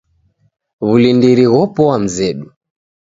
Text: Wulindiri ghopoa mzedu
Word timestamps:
Wulindiri 0.87 1.45
ghopoa 1.51 1.93
mzedu 2.03 2.47